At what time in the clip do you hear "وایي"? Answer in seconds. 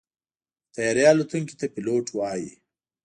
2.11-2.51